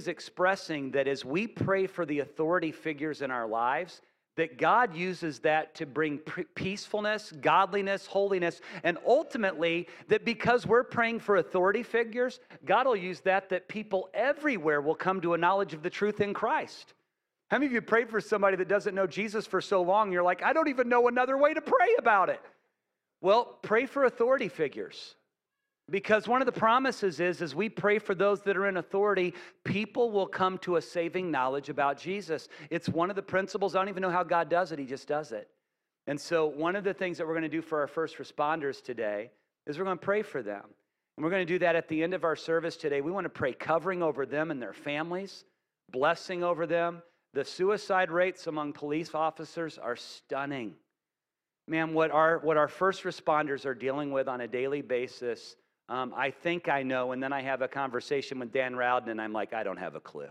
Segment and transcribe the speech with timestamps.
[0.00, 4.00] is expressing that as we pray for the authority figures in our lives,
[4.36, 6.16] that God uses that to bring
[6.54, 13.20] peacefulness, godliness, holiness, and ultimately that because we're praying for authority figures, God will use
[13.20, 16.94] that that people everywhere will come to a knowledge of the truth in Christ.
[17.50, 20.10] How many of you prayed for somebody that doesn't know Jesus for so long?
[20.10, 22.40] You're like, I don't even know another way to pray about it.
[23.20, 25.16] Well, pray for authority figures.
[25.90, 29.34] Because one of the promises is, as we pray for those that are in authority,
[29.64, 32.48] people will come to a saving knowledge about Jesus.
[32.70, 33.74] It's one of the principles.
[33.74, 35.48] I don't even know how God does it, He just does it.
[36.06, 38.82] And so, one of the things that we're going to do for our first responders
[38.82, 39.30] today
[39.66, 40.62] is we're going to pray for them.
[41.16, 43.00] And we're going to do that at the end of our service today.
[43.00, 45.44] We want to pray covering over them and their families,
[45.90, 47.02] blessing over them.
[47.34, 50.74] The suicide rates among police officers are stunning.
[51.66, 55.56] Man, what our, what our first responders are dealing with on a daily basis
[55.90, 57.12] um, I think I know.
[57.12, 59.96] And then I have a conversation with Dan Rowden, and I'm like, I don't have
[59.96, 60.30] a clue.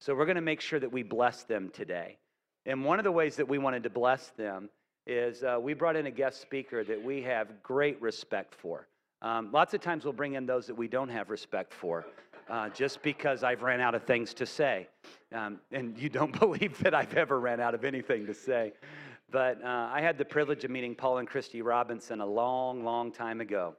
[0.00, 2.18] So we're going to make sure that we bless them today.
[2.66, 4.68] And one of the ways that we wanted to bless them
[5.06, 8.88] is uh, we brought in a guest speaker that we have great respect for.
[9.22, 12.06] Um, lots of times we'll bring in those that we don't have respect for.
[12.48, 14.88] Uh, just because I've ran out of things to say.
[15.32, 18.72] Um, and you don't believe that I've ever ran out of anything to say.
[19.30, 23.12] But uh, I had the privilege of meeting Paul and Christy Robinson a long, long
[23.12, 23.76] time ago.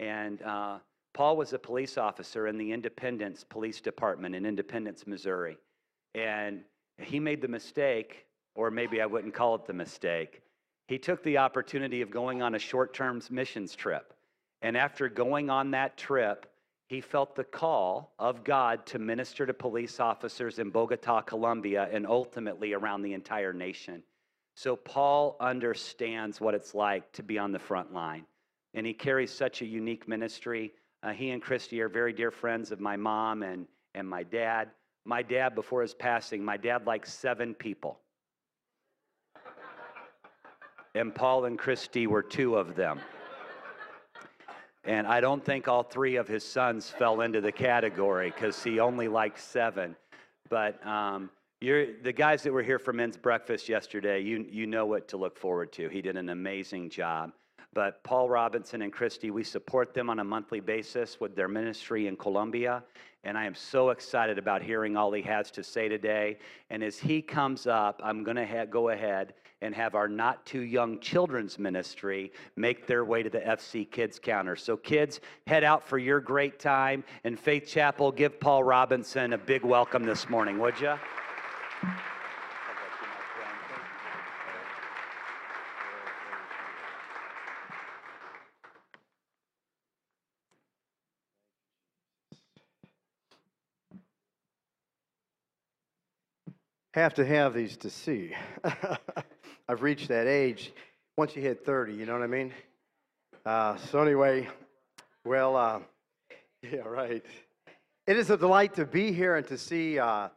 [0.00, 0.78] And uh,
[1.14, 5.58] Paul was a police officer in the Independence Police Department in Independence, Missouri.
[6.14, 6.62] And
[6.98, 10.42] he made the mistake, or maybe I wouldn't call it the mistake.
[10.86, 14.14] He took the opportunity of going on a short term missions trip.
[14.62, 16.50] And after going on that trip,
[16.88, 22.06] he felt the call of God to minister to police officers in Bogota, Colombia, and
[22.06, 24.02] ultimately around the entire nation.
[24.54, 28.24] So Paul understands what it's like to be on the front line
[28.78, 30.72] and he carries such a unique ministry.
[31.02, 33.66] Uh, he and Christy are very dear friends of my mom and,
[33.96, 34.70] and my dad.
[35.04, 37.98] My dad, before his passing, my dad liked seven people.
[40.94, 43.00] and Paul and Christy were two of them.
[44.84, 48.78] And I don't think all three of his sons fell into the category because he
[48.78, 49.96] only liked seven.
[50.48, 51.30] But um,
[51.60, 55.36] the guys that were here for men's breakfast yesterday, you, you know what to look
[55.36, 55.88] forward to.
[55.88, 57.32] He did an amazing job.
[57.74, 62.06] But Paul Robinson and Christy, we support them on a monthly basis with their ministry
[62.06, 62.82] in Colombia.
[63.24, 66.38] And I am so excited about hearing all he has to say today.
[66.70, 70.46] And as he comes up, I'm going to ha- go ahead and have our Not
[70.46, 74.56] Too Young Children's Ministry make their way to the FC Kids Counter.
[74.56, 77.04] So, kids, head out for your great time.
[77.24, 80.94] And Faith Chapel, give Paul Robinson a big welcome this morning, would you?
[96.94, 98.32] Have to have these to see.
[99.68, 100.72] I've reached that age
[101.16, 102.52] once you hit 30, you know what I mean?
[103.44, 104.48] Uh, so, anyway,
[105.24, 105.80] well, uh,
[106.62, 107.24] yeah, right.
[108.06, 110.28] It is a delight to be here and to see, uh,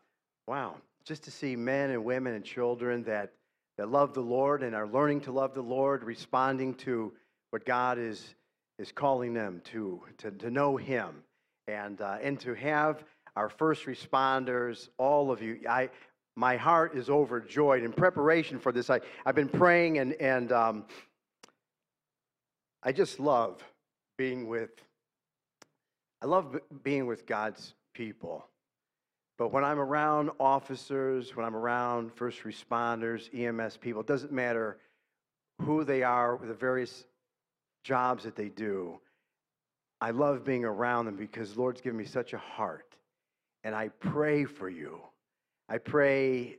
[0.48, 0.76] wow,
[1.06, 3.32] just to see men and women and children that,
[3.78, 7.14] that love the Lord and are learning to love the Lord, responding to
[7.52, 8.36] what God is,
[8.78, 11.24] is calling them to, to, to know Him.
[11.68, 13.04] And, uh, and to have
[13.36, 15.60] our first responders, all of you.
[15.70, 15.90] I,
[16.36, 17.84] my heart is overjoyed.
[17.84, 20.86] In preparation for this, I, I've been praying, and, and um,
[22.84, 23.64] I just love
[24.18, 24.72] being with,
[26.22, 28.46] I love being with God's people.
[29.38, 34.78] But when I'm around officers, when I'm around first responders, EMS people, it doesn't matter
[35.62, 37.06] who they are, the various
[37.84, 39.00] jobs that they do.
[40.00, 42.96] I love being around them because Lord's given me such a heart.
[43.64, 45.00] And I pray for you.
[45.70, 46.58] I pray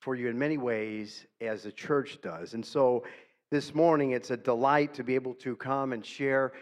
[0.00, 2.54] for you in many ways as the church does.
[2.54, 3.04] And so
[3.50, 6.52] this morning, it's a delight to be able to come and share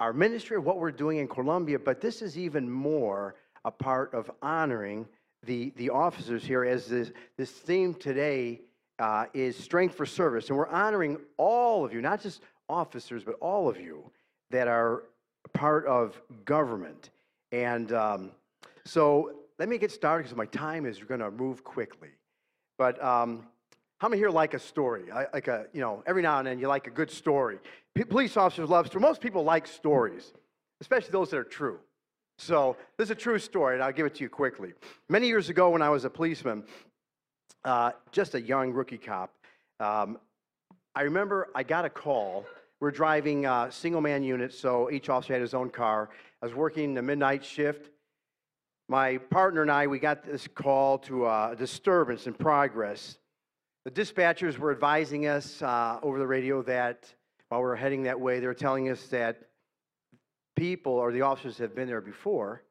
[0.00, 3.34] our ministry of what we're doing in Colombia, but this is even more
[3.64, 5.06] a part of honoring
[5.44, 8.60] the, the officers here as this, this theme today
[8.98, 10.48] uh, is strength for service.
[10.48, 14.10] And we're honoring all of you, not just officers, but all of you
[14.50, 15.04] that are
[15.52, 17.10] part of government.
[17.52, 18.30] And um,
[18.84, 22.08] so let me get started because my time is going to move quickly.
[22.78, 23.46] But um,
[23.98, 25.04] how many here like a story?
[25.34, 27.58] Like a, you know, every now and then you like a good story.
[27.94, 29.02] P- police officers love stories.
[29.02, 30.32] Most people like stories,
[30.80, 31.78] especially those that are true.
[32.38, 34.72] So this is a true story, and I'll give it to you quickly.
[35.10, 36.64] Many years ago, when I was a policeman,
[37.66, 39.34] uh, just a young rookie cop,
[39.78, 40.18] um,
[40.94, 42.46] I remember I got a call.
[42.80, 46.08] We're driving uh, single man units, so each officer had his own car.
[46.40, 47.90] I was working the midnight shift,
[48.90, 53.18] my partner and I, we got this call to a disturbance in progress.
[53.84, 57.06] The dispatchers were advising us uh, over the radio that
[57.50, 59.42] while we were heading that way, they were telling us that
[60.56, 62.64] people or the officers have been there before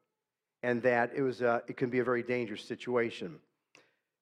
[0.62, 3.36] and that it, was a, it can be a very dangerous situation.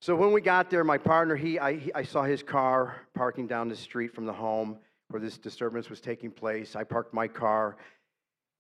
[0.00, 3.48] So when we got there, my partner, he I, he, I saw his car parking
[3.48, 4.78] down the street from the home
[5.08, 6.76] where this disturbance was taking place.
[6.76, 7.76] I parked my car.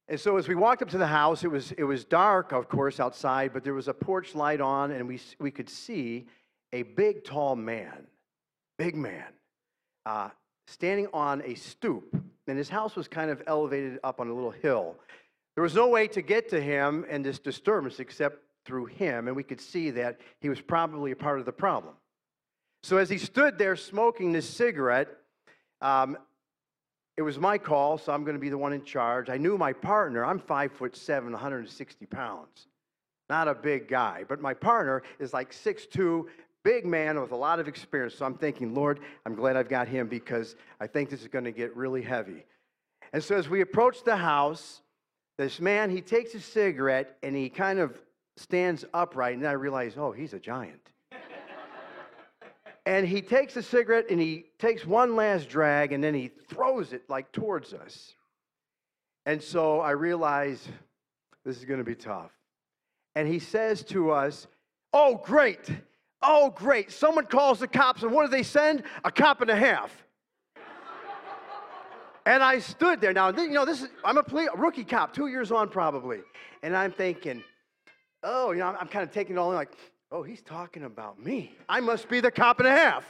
[0.08, 2.68] And so as we walked up to the house, it was, it was dark, of
[2.68, 6.26] course, outside, but there was a porch light on, and we, we could see
[6.72, 8.06] a big, tall man,
[8.78, 9.26] big man,
[10.06, 10.30] uh,
[10.66, 12.16] standing on a stoop.
[12.46, 14.96] And his house was kind of elevated up on a little hill.
[15.54, 19.36] There was no way to get to him and this disturbance except through him, and
[19.36, 21.94] we could see that he was probably a part of the problem.
[22.82, 25.08] So as he stood there smoking this cigarette,
[25.82, 26.16] um,
[27.18, 29.28] it was my call, so I'm going to be the one in charge.
[29.28, 30.24] I knew my partner.
[30.24, 32.68] I'm five foot seven, 160 pounds.
[33.28, 36.26] Not a big guy, but my partner is like 6'2,
[36.62, 38.14] big man with a lot of experience.
[38.14, 41.44] So I'm thinking, Lord, I'm glad I've got him because I think this is going
[41.44, 42.44] to get really heavy.
[43.12, 44.82] And so as we approach the house,
[45.38, 48.00] this man, he takes a cigarette and he kind of
[48.36, 50.92] stands upright, and I realize, oh, he's a giant.
[52.88, 56.94] And he takes a cigarette and he takes one last drag and then he throws
[56.94, 58.14] it like towards us.
[59.26, 60.66] And so I realize
[61.44, 62.30] this is going to be tough.
[63.14, 64.46] And he says to us,
[64.94, 65.68] Oh, great.
[66.22, 66.90] Oh, great.
[66.90, 68.84] Someone calls the cops, and what do they send?
[69.04, 69.92] A cop and a half.
[72.24, 73.12] and I stood there.
[73.12, 76.20] Now, you know, this is, I'm a, a rookie cop, two years on probably.
[76.62, 77.44] And I'm thinking,
[78.22, 79.76] oh, you know, I'm, I'm kind of taking it all in like,
[80.10, 81.52] Oh, he's talking about me.
[81.68, 83.04] I must be the cop and a half,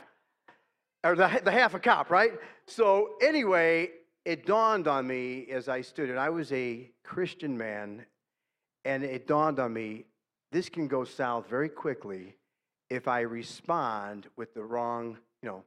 [1.05, 2.33] or the, the half a cop, right?
[2.67, 3.91] So, anyway,
[4.25, 8.05] it dawned on me as I stood, and I was a Christian man,
[8.85, 10.07] and it dawned on me
[10.51, 12.35] this can go south very quickly
[12.91, 15.63] if I respond with the wrong, you know,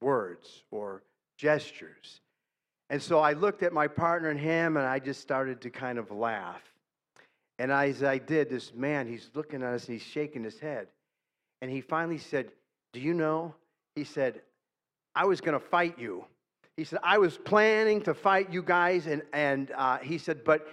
[0.00, 1.02] words or
[1.38, 2.20] gestures.
[2.90, 5.98] And so I looked at my partner and him, and I just started to kind
[5.98, 6.62] of laugh.
[7.60, 10.86] And as I did, this man, he's looking at us and he's shaking his head.
[11.60, 12.52] And he finally said,
[12.94, 13.54] Do you know?
[13.94, 14.40] He said,
[15.14, 16.24] I was going to fight you.
[16.78, 19.06] He said, I was planning to fight you guys.
[19.06, 20.66] And, and uh, he said, But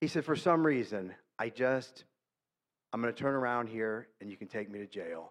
[0.00, 2.02] he said, For some reason, I just,
[2.92, 5.30] I'm going to turn around here and you can take me to jail.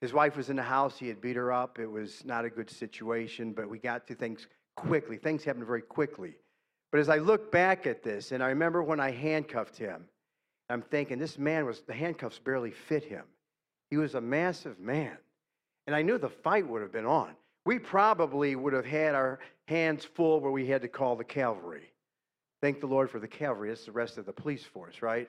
[0.00, 0.98] His wife was in the house.
[0.98, 1.78] He had beat her up.
[1.78, 5.18] It was not a good situation, but we got to things quickly.
[5.18, 6.34] Things happened very quickly.
[6.90, 10.08] But as I look back at this, and I remember when I handcuffed him,
[10.72, 13.24] I'm thinking this man was, the handcuffs barely fit him.
[13.90, 15.16] He was a massive man.
[15.86, 17.32] And I knew the fight would have been on.
[17.66, 19.38] We probably would have had our
[19.68, 21.92] hands full where we had to call the cavalry.
[22.62, 23.70] Thank the Lord for the cavalry.
[23.70, 25.28] It's the rest of the police force, right?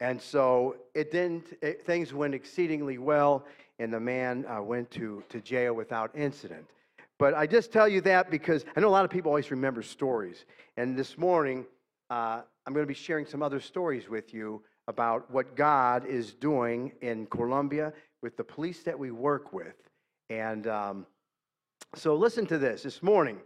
[0.00, 3.46] And so it didn't, it, things went exceedingly well,
[3.78, 6.66] and the man uh, went to, to jail without incident.
[7.18, 9.82] But I just tell you that because I know a lot of people always remember
[9.82, 10.44] stories.
[10.76, 11.64] And this morning,
[12.10, 16.34] uh, I'm going to be sharing some other stories with you about what God is
[16.34, 19.88] doing in Colombia with the police that we work with.
[20.28, 21.06] And um,
[21.94, 22.82] so listen to this.
[22.82, 23.38] This morning,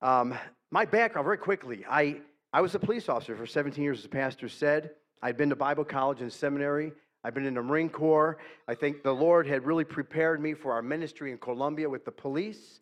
[0.00, 0.32] um,
[0.70, 2.20] my background, very quickly, I,
[2.52, 4.92] I was a police officer for 17 years, as the pastor said.
[5.22, 6.92] I'd been to Bible college and seminary.
[7.24, 8.38] I've been in the Marine Corps.
[8.68, 12.12] I think the Lord had really prepared me for our ministry in Colombia with the
[12.12, 12.80] police.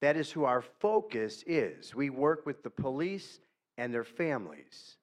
[0.00, 1.94] That is who our focus is.
[1.94, 3.38] We work with the police
[3.78, 4.96] and their families.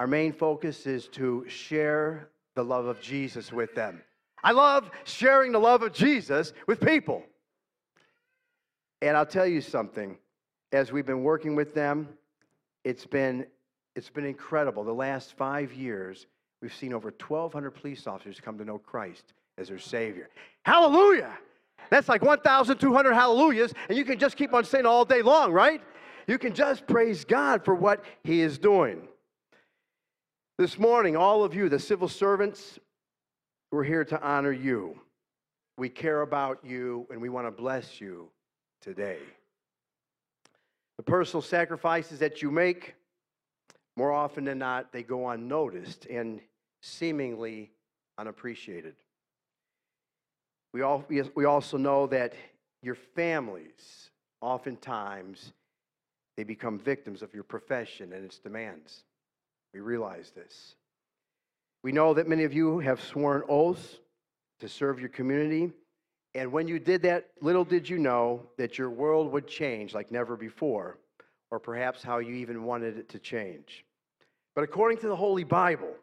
[0.00, 4.00] Our main focus is to share the love of Jesus with them.
[4.42, 7.22] I love sharing the love of Jesus with people.
[9.02, 10.16] And I'll tell you something,
[10.72, 12.08] as we've been working with them,
[12.82, 13.44] it's been,
[13.94, 14.84] it's been incredible.
[14.84, 16.26] The last five years,
[16.62, 20.30] we've seen over 1,200 police officers come to know Christ as their Savior.
[20.64, 21.36] Hallelujah!
[21.90, 25.82] That's like 1,200 hallelujahs, and you can just keep on saying all day long, right?
[26.26, 29.06] You can just praise God for what He is doing.
[30.60, 32.78] This morning, all of you, the civil servants,
[33.72, 35.00] we're here to honor you.
[35.78, 38.28] We care about you and we want to bless you
[38.82, 39.16] today.
[40.98, 42.94] The personal sacrifices that you make,
[43.96, 46.42] more often than not, they go unnoticed and
[46.82, 47.70] seemingly
[48.18, 48.96] unappreciated.
[50.74, 52.34] We, all, we also know that
[52.82, 54.10] your families,
[54.42, 55.54] oftentimes,
[56.36, 59.04] they become victims of your profession and its demands.
[59.72, 60.74] We realize this.
[61.82, 63.98] We know that many of you have sworn oaths
[64.60, 65.72] to serve your community.
[66.34, 70.10] And when you did that, little did you know that your world would change like
[70.10, 70.98] never before,
[71.50, 73.84] or perhaps how you even wanted it to change.
[74.54, 75.94] But according to the Holy Bible,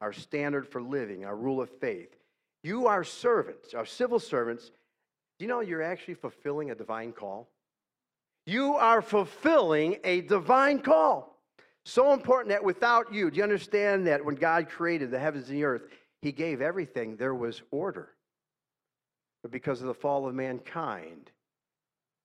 [0.00, 2.14] our standard for living, our rule of faith.
[2.62, 4.70] You are servants, our civil servants.
[5.38, 7.48] Do you know you're actually fulfilling a divine call?
[8.46, 11.27] You are fulfilling a divine call.
[11.88, 15.56] So important that without you, do you understand that when God created the heavens and
[15.56, 15.84] the earth,
[16.20, 18.10] He gave everything, there was order.
[19.42, 21.30] But because of the fall of mankind,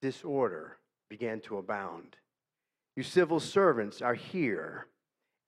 [0.01, 0.79] disorder
[1.09, 2.17] began to abound.
[2.97, 4.87] You civil servants are here,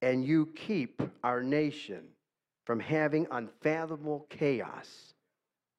[0.01, 2.05] and you keep our nation
[2.65, 5.13] from having unfathomable chaos,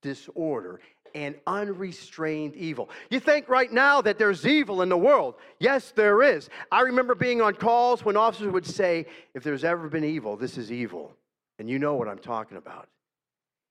[0.02, 0.82] disorder,
[1.14, 2.90] and unrestrained evil.
[3.10, 5.34] You think right now that there's evil in the world.
[5.58, 6.48] Yes, there is.
[6.70, 10.58] I remember being on calls when officers would say, if there's ever been evil, this
[10.58, 11.12] is evil.
[11.58, 12.88] And you know what I'm talking about.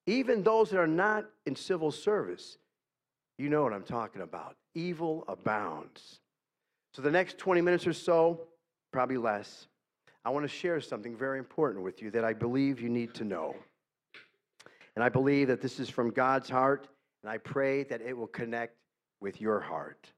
[0.08, 2.58] Even those that are not in civil service,
[3.38, 4.56] you know what I'm talking about.
[4.74, 6.20] Evil abounds.
[6.94, 8.42] So, the next 20 minutes or so,
[8.92, 9.68] probably less,
[10.24, 13.24] I want to share something very important with you that I believe you need to
[13.24, 13.56] know.
[14.96, 16.88] And I believe that this is from God's heart,
[17.26, 18.78] and I pray that it will connect
[19.20, 20.12] with your heart.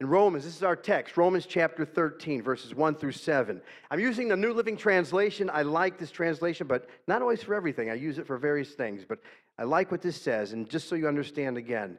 [0.00, 3.62] In Romans, this is our text, Romans chapter 13, verses 1 through 7.
[3.92, 5.48] I'm using the New Living Translation.
[5.54, 7.90] I like this translation, but not always for everything.
[7.90, 9.20] I use it for various things, but
[9.56, 10.52] I like what this says.
[10.52, 11.96] And just so you understand again,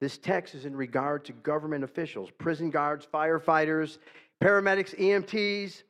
[0.00, 3.98] this text is in regard to government officials, prison guards, firefighters,
[4.42, 5.84] paramedics, EMTs,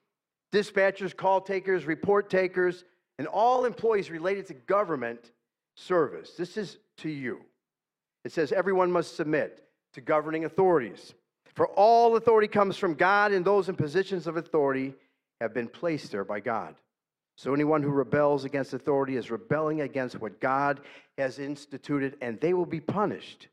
[0.53, 2.85] dispatchers, call takers, report takers,
[3.19, 5.33] and all employees related to government
[5.75, 6.33] service.
[6.37, 7.41] This is to you.
[8.29, 11.15] It says everyone must submit to governing authorities.
[11.55, 14.93] For all authority comes from God, and those in positions of authority
[15.41, 16.75] have been placed there by God.
[17.39, 20.81] So anyone who rebels against authority is rebelling against what God
[21.17, 23.49] has instituted, and they will be punished.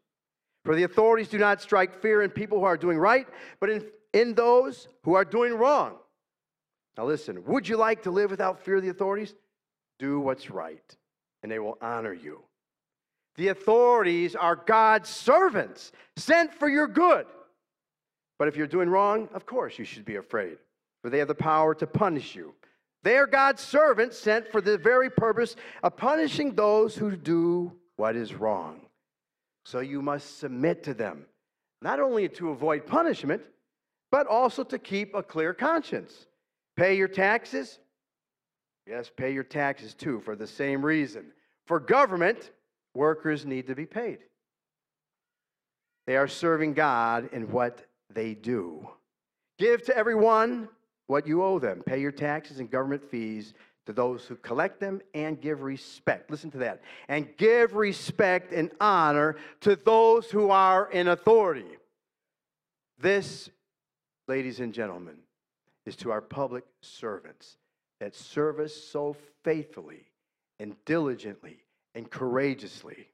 [0.66, 3.28] For the authorities do not strike fear in people who are doing right,
[3.62, 5.96] but in, in those who are doing wrong.
[6.98, 9.36] Now listen, would you like to live without fear of the authorities?
[10.00, 10.98] Do what's right,
[11.44, 12.44] and they will honor you.
[13.38, 17.26] The authorities are God's servants, sent for your good.
[18.40, 20.58] But if you're doing wrong, of course you should be afraid,
[21.02, 22.54] for they have the power to punish you.
[23.04, 28.16] They are God's servants sent for the very purpose of punishing those who do what
[28.16, 28.82] is wrong.
[29.64, 31.26] So you must submit to them,
[31.82, 33.42] not only to avoid punishment,
[34.12, 36.28] but also to keep a clear conscience.
[36.78, 37.80] Pay your taxes.
[38.88, 41.26] Yes, pay your taxes too, for the same reason.
[41.66, 42.52] For government,
[42.96, 44.20] workers need to be paid.
[46.08, 48.88] They are serving God in what they do.
[49.58, 50.70] Give to everyone
[51.08, 51.82] what you owe them.
[51.86, 53.54] Pay your taxes and government fees
[53.86, 56.32] to those who collect them and give respect.
[56.32, 56.82] Listen to that.
[57.08, 61.78] And give respect and honor to those who are in authority.
[63.00, 63.50] This,
[64.28, 65.18] ladies and gentlemen,
[65.86, 67.58] is to our public servants
[68.00, 70.06] that serve us so faithfully
[70.60, 71.65] and diligently
[71.96, 73.08] and courageously.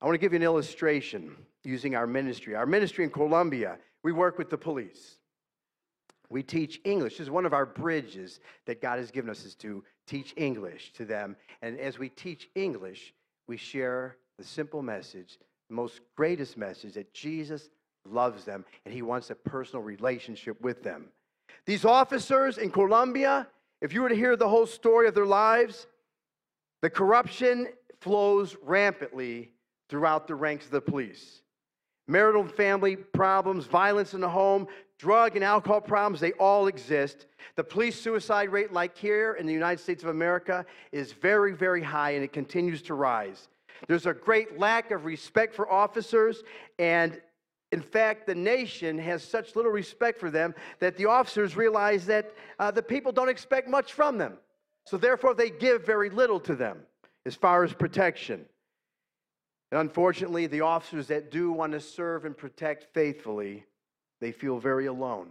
[0.00, 2.54] I want to give you an illustration using our ministry.
[2.54, 5.16] Our ministry in Colombia, we work with the police.
[6.30, 7.14] We teach English.
[7.14, 10.92] This is one of our bridges that God has given us is to teach English
[10.94, 11.36] to them.
[11.60, 13.12] And as we teach English,
[13.46, 15.38] we share the simple message,
[15.68, 17.68] the most greatest message that Jesus
[18.08, 21.08] loves them and he wants a personal relationship with them.
[21.66, 23.46] These officers in Colombia,
[23.82, 25.88] if you were to hear the whole story of their lives,
[26.82, 27.68] the corruption
[28.00, 29.50] flows rampantly
[29.88, 31.42] throughout the ranks of the police.
[32.06, 34.66] Marital and family problems, violence in the home,
[34.98, 37.26] drug and alcohol problems, they all exist.
[37.56, 41.82] The police suicide rate, like here in the United States of America, is very, very
[41.82, 43.48] high and it continues to rise.
[43.86, 46.42] There's a great lack of respect for officers,
[46.78, 47.20] and
[47.72, 52.32] in fact, the nation has such little respect for them that the officers realize that
[52.58, 54.34] uh, the people don't expect much from them.
[54.86, 56.80] So, therefore, they give very little to them
[57.26, 58.46] as far as protection.
[59.70, 63.64] And unfortunately, the officers that do want to serve and protect faithfully,
[64.20, 65.30] they feel very alone.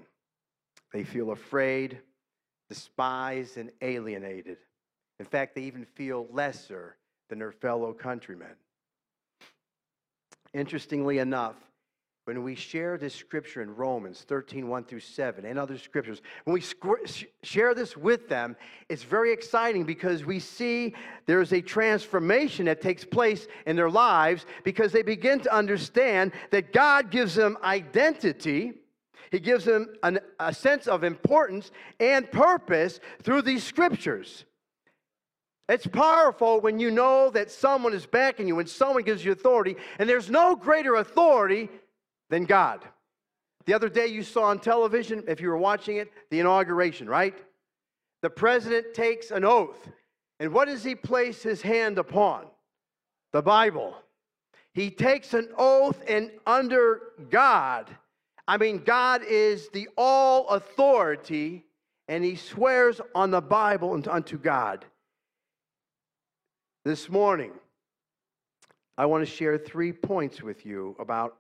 [0.93, 1.99] They feel afraid,
[2.69, 4.57] despised, and alienated.
[5.19, 6.95] In fact, they even feel lesser
[7.29, 8.55] than their fellow countrymen.
[10.53, 11.55] Interestingly enough,
[12.29, 16.53] when we share this scripture in Romans 13, 1 through 7, and other scriptures, when
[16.53, 16.61] we
[17.41, 18.55] share this with them,
[18.87, 20.93] it's very exciting because we see
[21.25, 26.71] there's a transformation that takes place in their lives because they begin to understand that
[26.71, 28.73] God gives them identity.
[29.31, 34.45] He gives them an, a sense of importance and purpose through these scriptures.
[35.67, 39.77] It's powerful when you know that someone is backing you, when someone gives you authority,
[39.97, 41.69] and there's no greater authority
[42.29, 42.85] than God.
[43.65, 47.35] The other day you saw on television, if you were watching it, the inauguration, right?
[48.21, 49.89] The president takes an oath
[50.39, 52.45] And what does he place his hand upon?
[53.33, 53.95] The Bible.
[54.73, 57.89] He takes an oath, and under God,
[58.47, 61.65] I mean, God is the all authority,
[62.07, 64.85] and he swears on the Bible and unto God.
[66.85, 67.51] This morning,
[68.97, 71.37] I want to share three points with you about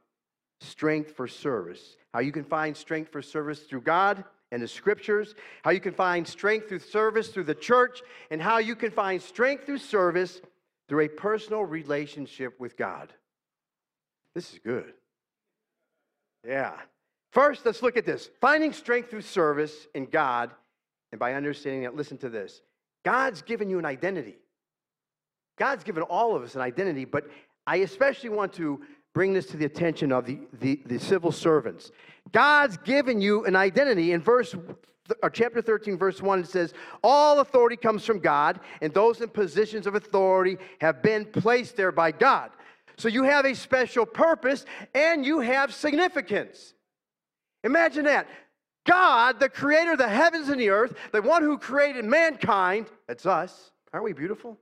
[0.61, 1.95] strength for service.
[2.13, 5.93] How you can find strength for service through God and the scriptures, how you can
[5.93, 8.01] find strength through service through the church,
[8.31, 10.41] and how you can find strength through service
[10.87, 13.13] through a personal relationship with God.
[14.33, 14.93] This is good.
[16.47, 16.73] Yeah.
[17.31, 20.49] First, let's look at this finding strength through service in God,
[21.11, 22.61] and by understanding that, listen to this
[23.05, 24.37] God's given you an identity.
[25.57, 27.29] God's given all of us an identity, but
[27.67, 28.81] I especially want to
[29.13, 31.91] bring this to the attention of the, the, the civil servants.
[32.31, 34.11] God's given you an identity.
[34.11, 34.55] In verse
[35.23, 36.73] or chapter 13, verse 1, it says,
[37.03, 41.91] All authority comes from God, and those in positions of authority have been placed there
[41.91, 42.51] by God.
[42.97, 46.73] So you have a special purpose and you have significance.
[47.63, 48.27] Imagine that.
[48.85, 53.25] God, the creator of the heavens and the earth, the one who created mankind, that's
[53.25, 53.71] us.
[53.93, 54.57] Aren't we beautiful?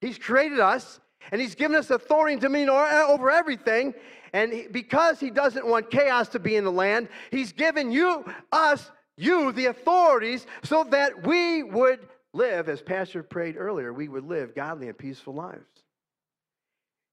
[0.00, 0.98] He's created us
[1.30, 3.94] and he's given us authority and dominion eh, over everything.
[4.32, 8.90] And because he doesn't want chaos to be in the land, he's given you, us,
[9.16, 12.00] you, the authorities, so that we would
[12.32, 15.84] live, as Pastor prayed earlier, we would live godly and peaceful lives.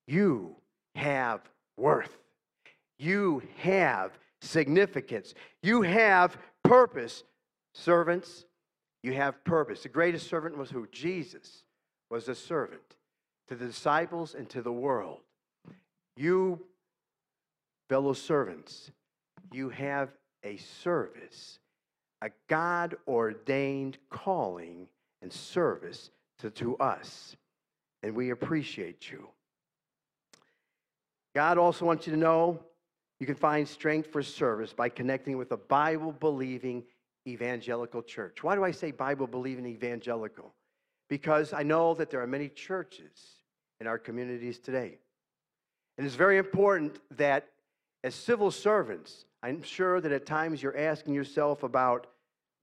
[0.07, 0.55] You
[0.95, 1.41] have
[1.77, 2.17] worth.
[2.97, 5.33] You have significance.
[5.61, 7.23] You have purpose.
[7.73, 8.45] Servants,
[9.03, 9.83] you have purpose.
[9.83, 10.87] The greatest servant was who?
[10.87, 11.63] Jesus
[12.09, 12.88] was a servant
[13.49, 15.21] to the disciples and to the world.
[16.15, 16.61] You,
[17.89, 18.91] fellow servants,
[19.51, 20.09] you have
[20.43, 21.57] a service,
[22.21, 24.87] a God ordained calling
[25.23, 27.35] and service to, to us.
[28.03, 29.27] And we appreciate you.
[31.33, 32.59] God also wants you to know
[33.19, 36.83] you can find strength for service by connecting with a Bible believing
[37.27, 38.43] evangelical church.
[38.43, 40.53] Why do I say Bible believing evangelical?
[41.09, 43.38] Because I know that there are many churches
[43.79, 44.97] in our communities today.
[45.97, 47.47] And it's very important that
[48.03, 52.07] as civil servants, I'm sure that at times you're asking yourself about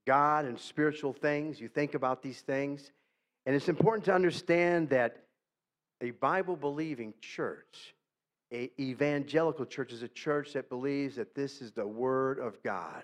[0.05, 1.59] God and spiritual things.
[1.59, 2.91] You think about these things.
[3.45, 5.23] And it's important to understand that
[6.01, 7.95] a Bible believing church
[8.53, 13.03] a evangelical church is a church that believes that this is the Word of God,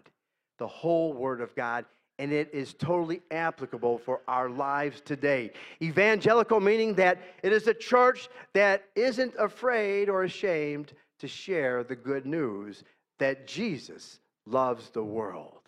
[0.57, 1.85] the whole Word of God,
[2.19, 5.51] and it is totally applicable for our lives today.
[5.81, 11.95] Evangelical meaning that it is a church that isn't afraid or ashamed to share the
[11.95, 12.83] good news
[13.19, 15.59] that Jesus loves the world.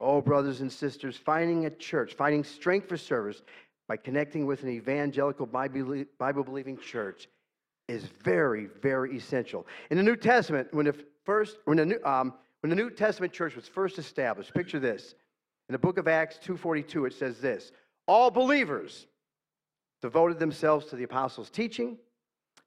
[0.00, 3.42] Oh, brothers and sisters, finding a church, finding strength for service
[3.88, 7.28] by connecting with an evangelical Bible believing church
[7.88, 9.66] is very, very essential.
[9.90, 13.32] In the New Testament, when the first, when the New, um, when the New Testament
[13.32, 15.14] church was first established, picture this.
[15.68, 17.72] In the book of Acts 2.42, it says this,
[18.06, 19.06] all believers
[20.00, 21.98] devoted themselves to the apostles' teaching,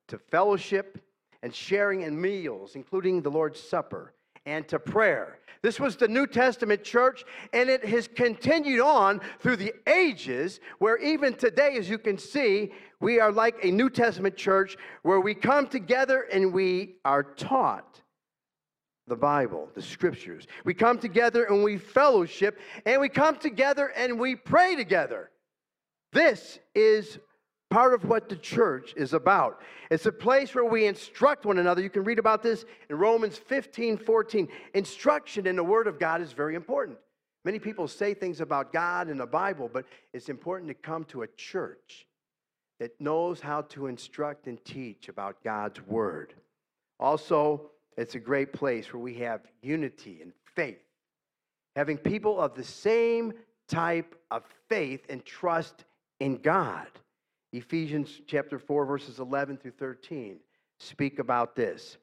[0.08, 1.00] to fellowship,
[1.42, 4.14] and sharing in meals, including the Lord's Supper,
[4.46, 5.40] and to prayer.
[5.64, 10.98] This was the New Testament church, and it has continued on through the ages, where
[10.98, 15.34] even today, as you can see, we are like a New Testament church where we
[15.34, 18.01] come together and we are taught
[19.08, 20.48] the Bible, the scriptures.
[20.64, 25.32] We come together and we fellowship, and we come together and we pray together.
[26.14, 27.20] This is
[27.70, 29.62] part of what the church is about.
[29.90, 31.82] It's a place where we instruct one another.
[31.82, 34.48] You can read about this in Romans 15 14.
[34.76, 36.98] Instruction in the Word of God is very important.
[37.44, 41.24] Many people say things about God and the Bible, but it's important to come to
[41.24, 42.06] a church
[42.80, 46.34] that knows how to instruct and teach about God's Word.
[47.00, 50.80] Also, it's a great place where we have unity and faith,
[51.76, 53.34] having people of the same
[53.68, 55.86] type of faith and trust
[56.20, 56.88] in God.
[57.54, 60.38] Ephesians chapter 4, verses 11 through 13
[60.80, 61.98] speak about this.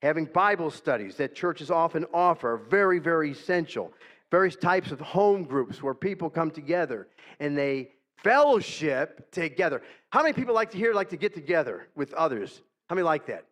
[0.00, 3.92] Having Bible studies that churches often offer, are very, very essential.
[4.30, 9.82] Various types of home groups where people come together and they fellowship together.
[10.10, 12.62] How many people like to hear, like to get together with others?
[12.88, 13.44] How many like that?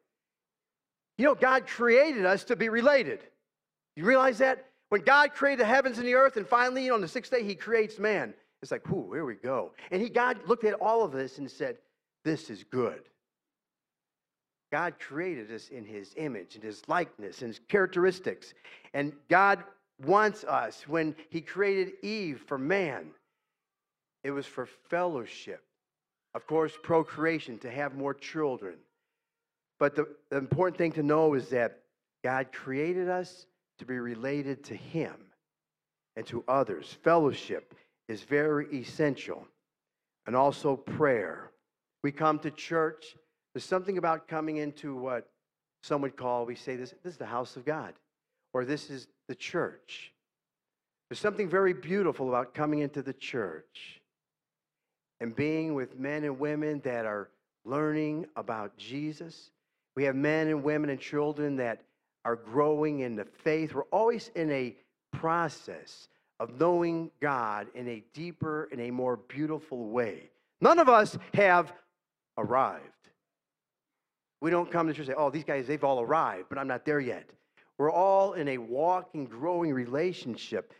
[1.20, 3.20] You know, God created us to be related.
[3.94, 4.64] You realize that?
[4.88, 7.30] When God created the heavens and the earth, and finally, you know, on the sixth
[7.30, 8.32] day, He creates man.
[8.62, 9.72] It's like, whoo, here we go.
[9.90, 11.76] And he, God looked at all of this and said,
[12.24, 13.02] this is good.
[14.72, 18.54] God created us in his image and his likeness and his characteristics.
[18.94, 19.62] And God
[20.02, 23.08] wants us, when he created Eve for man,
[24.24, 25.62] it was for fellowship.
[26.34, 28.76] Of course, procreation, to have more children.
[29.80, 31.80] But the, the important thing to know is that
[32.22, 33.46] God created us
[33.78, 35.14] to be related to Him
[36.14, 36.96] and to others.
[37.02, 37.74] Fellowship
[38.06, 39.46] is very essential,
[40.26, 41.50] and also prayer.
[42.04, 43.16] We come to church.
[43.54, 45.30] There's something about coming into what
[45.82, 47.94] some would call, we say this, this is the house of God,
[48.52, 50.12] or this is the church.
[51.08, 54.00] There's something very beautiful about coming into the church
[55.20, 57.30] and being with men and women that are
[57.64, 59.50] learning about Jesus.
[59.96, 61.82] We have men and women and children that
[62.24, 63.74] are growing in the faith.
[63.74, 64.76] We're always in a
[65.12, 70.30] process of knowing God in a deeper and a more beautiful way.
[70.60, 71.72] None of us have
[72.38, 72.84] arrived.
[74.40, 76.68] We don't come to church and say, oh, these guys, they've all arrived, but I'm
[76.68, 77.30] not there yet.
[77.76, 80.72] We're all in a walking, growing relationship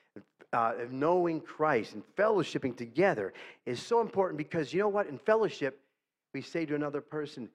[0.53, 3.33] uh, of knowing Christ and fellowshipping together
[3.67, 5.07] is so important because you know what?
[5.07, 5.81] In fellowship,
[6.35, 7.49] we say to another person,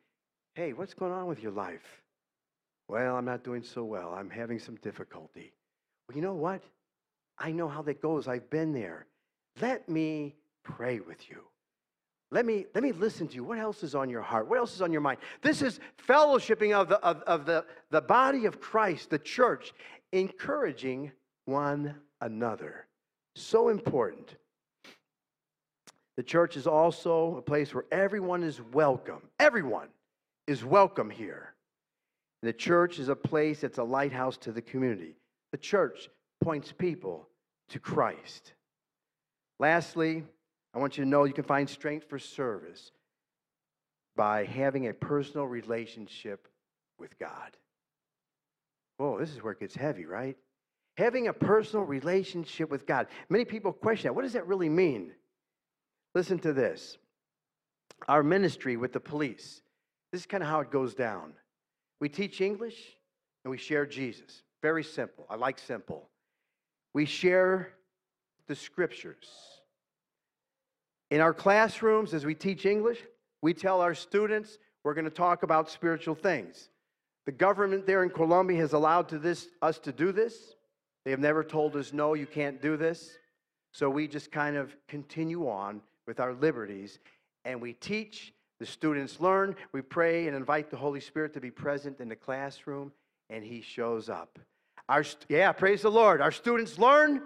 [0.56, 2.02] hey, what's going on with your life?
[2.88, 4.14] Well, I'm not doing so well.
[4.14, 5.54] I'm having some difficulty.
[6.08, 6.64] Well, you know what?
[7.38, 8.28] I know how that goes.
[8.28, 9.06] I've been there.
[9.62, 11.42] Let me pray with you.
[12.32, 13.44] Let me, let me listen to you.
[13.44, 14.48] What else is on your heart?
[14.48, 15.20] What else is on your mind?
[15.42, 19.74] This is fellowshipping of the, of, of the, the body of Christ, the church,
[20.14, 21.12] encouraging
[21.46, 22.88] one another.
[23.36, 24.36] So important.
[26.16, 29.22] The church is also a place where everyone is welcome.
[29.40, 29.90] Everyone
[30.48, 31.54] is welcome here.
[32.42, 35.16] The church is a place that's a lighthouse to the community.
[35.52, 36.10] The church
[36.44, 37.28] points people
[37.70, 38.54] to Christ.
[39.60, 40.24] Lastly,
[40.74, 42.92] I want you to know you can find strength for service
[44.16, 46.48] by having a personal relationship
[47.00, 47.58] with God.
[49.00, 50.38] Oh, this is where it gets heavy, right?
[50.98, 53.08] Having a personal relationship with God.
[53.30, 54.14] Many people question that.
[54.14, 55.12] What does that really mean?
[56.14, 56.98] Listen to this.
[58.08, 59.62] Our ministry with the police.
[60.12, 61.34] This is kind of how it goes down.
[62.00, 62.76] We teach English
[63.44, 64.44] and we share Jesus.
[64.62, 65.26] Very simple.
[65.30, 66.10] I like simple.
[66.94, 67.74] We share
[68.48, 69.28] the scriptures.
[71.12, 73.00] In our classrooms, as we teach English,
[73.42, 76.70] we tell our students we're going to talk about spiritual things.
[77.26, 80.56] The government there in Colombia has allowed to this, us to do this.
[81.04, 83.18] They have never told us, no, you can't do this.
[83.72, 87.00] So we just kind of continue on with our liberties
[87.44, 89.56] and we teach the students learn.
[89.72, 92.92] We pray and invite the Holy Spirit to be present in the classroom,
[93.30, 94.40] and He shows up.
[94.88, 96.22] Our, yeah, praise the Lord.
[96.22, 97.22] Our students learn.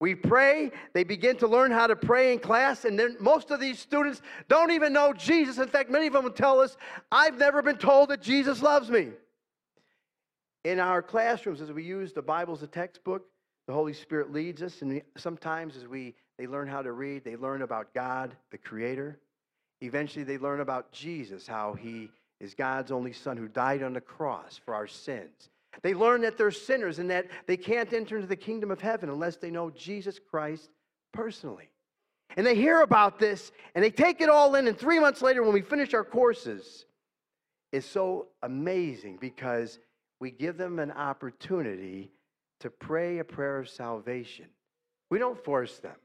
[0.00, 0.70] We pray.
[0.92, 4.20] They begin to learn how to pray in class, and then most of these students
[4.48, 5.58] don't even know Jesus.
[5.58, 6.76] In fact, many of them will tell us,
[7.10, 9.10] I've never been told that Jesus loves me.
[10.64, 13.26] In our classrooms, as we use the Bible as a textbook,
[13.66, 17.36] the Holy Spirit leads us, and sometimes as we they learn how to read, they
[17.36, 19.18] learn about God, the Creator.
[19.80, 22.10] Eventually, they learn about Jesus, how he
[22.40, 25.50] is God's only son who died on the cross for our sins.
[25.82, 29.08] They learn that they're sinners and that they can't enter into the kingdom of heaven
[29.08, 30.70] unless they know Jesus Christ
[31.12, 31.68] personally.
[32.36, 34.68] And they hear about this and they take it all in.
[34.68, 36.84] And three months later, when we finish our courses,
[37.72, 39.78] it's so amazing because
[40.20, 42.10] we give them an opportunity
[42.60, 44.46] to pray a prayer of salvation.
[45.10, 45.96] We don't force them.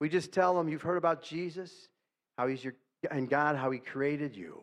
[0.00, 1.88] We just tell them, You've heard about Jesus,
[2.36, 2.74] how he's your
[3.10, 4.62] and God, how He created you,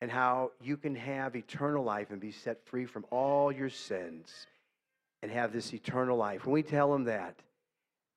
[0.00, 4.46] and how you can have eternal life and be set free from all your sins
[5.22, 6.44] and have this eternal life.
[6.44, 7.36] When we tell them that,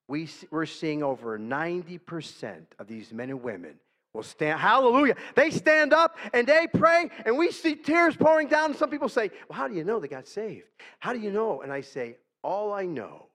[0.08, 3.76] we, we're seeing over 90% of these men and women
[4.14, 5.16] will stand, hallelujah.
[5.36, 8.72] They stand up and they pray, and we see tears pouring down.
[8.72, 10.66] And some people say, Well, how do you know they got saved?
[11.00, 11.62] How do you know?
[11.62, 13.29] And I say, All I know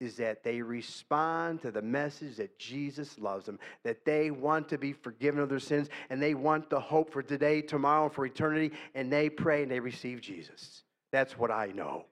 [0.00, 4.78] is that they respond to the message that Jesus loves them, that they want to
[4.78, 8.72] be forgiven of their sins, and they want the hope for today, tomorrow, for eternity,
[8.94, 10.82] and they pray and they receive Jesus.
[11.12, 12.06] That's what I know.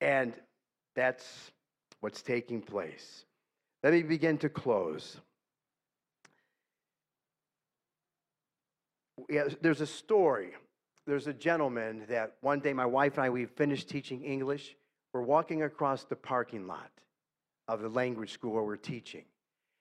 [0.00, 0.32] And
[0.96, 1.52] that's
[2.00, 3.26] what's taking place.
[3.84, 5.20] Let me begin to close.
[9.28, 10.52] There's a story.
[11.06, 14.74] There's a gentleman that one day my wife and I, we finished teaching English.
[15.12, 16.90] We're walking across the parking lot
[17.74, 19.24] of the language school where we're teaching.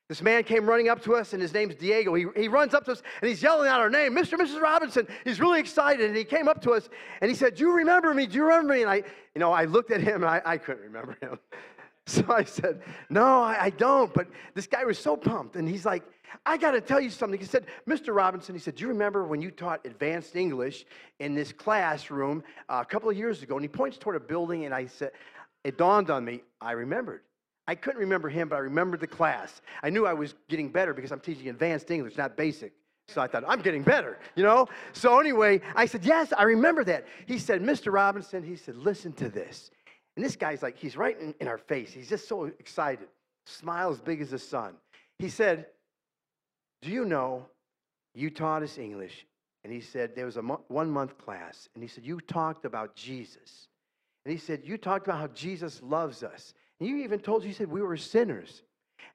[0.09, 2.15] This man came running up to us, and his name's Diego.
[2.15, 4.39] He, he runs up to us and he's yelling out our name, Mr.
[4.39, 4.59] and Mrs.
[4.59, 5.07] Robinson.
[5.23, 6.89] He's really excited, and he came up to us
[7.21, 8.25] and he said, Do you remember me?
[8.25, 8.81] Do you remember me?
[8.81, 11.39] And I, you know, I looked at him and I, I couldn't remember him.
[12.05, 14.11] So I said, No, I, I don't.
[14.11, 16.01] But this guy was so pumped, and he's like,
[16.43, 17.39] I got to tell you something.
[17.39, 18.15] He said, Mr.
[18.15, 20.85] Robinson, he said, Do you remember when you taught advanced English
[21.19, 23.57] in this classroom uh, a couple of years ago?
[23.57, 25.11] And he points toward a building, and I said,
[25.63, 27.21] It dawned on me, I remembered.
[27.69, 29.61] I couldn't remember him, but I remembered the class.
[29.83, 32.73] I knew I was getting better because I'm teaching advanced English, not basic.
[33.07, 34.67] So I thought, I'm getting better, you know?
[34.91, 37.05] So anyway, I said, Yes, I remember that.
[37.27, 37.93] He said, Mr.
[37.93, 39.69] Robinson, he said, listen to this.
[40.15, 41.91] And this guy's like, he's right in, in our face.
[41.91, 43.07] He's just so excited,
[43.45, 44.73] smile as big as the sun.
[45.19, 45.67] He said,
[46.81, 47.45] Do you know
[48.15, 49.27] you taught us English?
[49.63, 51.69] And he said, There was a mo- one month class.
[51.75, 53.67] And he said, You talked about Jesus.
[54.25, 56.55] And he said, You talked about how Jesus loves us.
[56.79, 58.63] You even told, you said, we were sinners.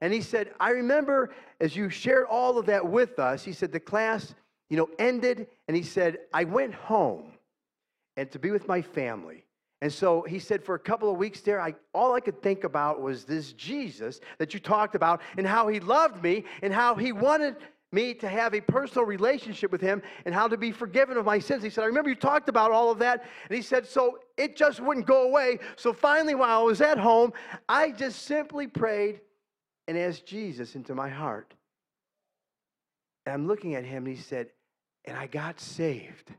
[0.00, 3.72] And he said, I remember as you shared all of that with us, he said,
[3.72, 4.34] the class,
[4.68, 5.46] you know, ended.
[5.68, 7.32] And he said, I went home
[8.16, 9.44] and to be with my family.
[9.80, 12.64] And so he said, for a couple of weeks there, I, all I could think
[12.64, 16.94] about was this Jesus that you talked about and how he loved me and how
[16.94, 17.56] he wanted
[17.94, 21.38] me to have a personal relationship with him and how to be forgiven of my
[21.38, 21.62] sins.
[21.62, 23.24] He said, I remember you talked about all of that.
[23.48, 25.60] And he said, so it just wouldn't go away.
[25.76, 27.32] So finally, while I was at home,
[27.68, 29.20] I just simply prayed
[29.86, 31.54] and asked Jesus into my heart.
[33.24, 34.48] And I'm looking at him and he said,
[35.04, 36.30] and I got saved.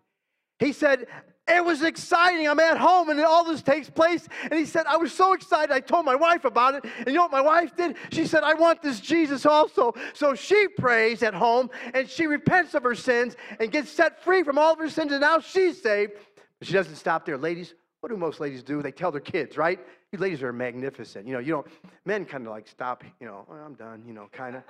[0.59, 1.07] He said,
[1.47, 2.47] it was exciting.
[2.47, 4.27] I'm at home and all this takes place.
[4.43, 5.71] And he said, I was so excited.
[5.71, 6.85] I told my wife about it.
[6.97, 7.97] And you know what my wife did?
[8.11, 9.93] She said, I want this Jesus also.
[10.13, 14.41] So she prays at home and she repents of her sins and gets set free
[14.41, 15.11] from all of her sins.
[15.11, 16.13] And now she's saved.
[16.57, 17.37] But she doesn't stop there.
[17.37, 18.83] Ladies, what do most ladies do?
[18.83, 19.79] They tell their kids, right?
[20.11, 21.25] You ladies are magnificent.
[21.25, 21.65] You know, you don't,
[22.05, 24.61] men kind of like stop, you know, oh, I'm done, you know, kind of.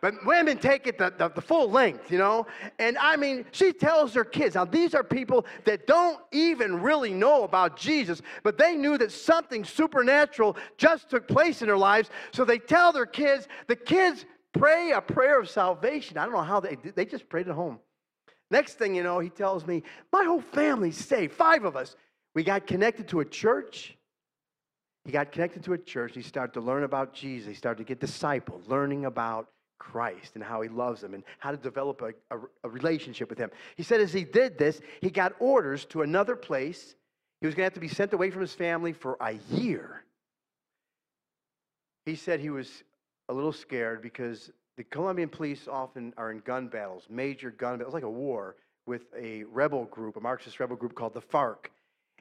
[0.00, 2.46] But women take it the, the, the, full length, you know?
[2.78, 4.54] And I mean, she tells her kids.
[4.54, 9.12] Now, these are people that don't even really know about Jesus, but they knew that
[9.12, 12.08] something supernatural just took place in their lives.
[12.32, 14.24] So they tell their kids, the kids
[14.54, 16.16] pray a prayer of salvation.
[16.16, 17.80] I don't know how they did, they just prayed at home.
[18.50, 21.94] Next thing you know, he tells me, my whole family's saved, five of us.
[22.38, 23.96] We got connected to a church.
[25.04, 26.14] He got connected to a church.
[26.14, 27.48] He started to learn about Jesus.
[27.48, 29.48] He started to get discipled, learning about
[29.80, 33.40] Christ and how he loves him and how to develop a, a, a, relationship with
[33.40, 33.50] him.
[33.74, 36.94] He said as he did this, he got orders to another place.
[37.40, 40.04] He was going to have to be sent away from his family for a year.
[42.06, 42.84] He said he was
[43.28, 47.94] a little scared because the Colombian police often are in gun battles, major gun battles,
[47.94, 48.54] like a war
[48.86, 51.72] with a rebel group, a Marxist rebel group called the FARC.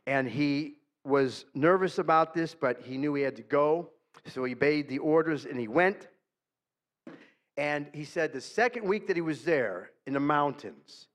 [0.08, 3.92] And he was nervous about this, but he knew he had to go.
[4.26, 6.08] So he obeyed the orders and he went.
[7.58, 11.08] And he said the second week that he was there in the mountains,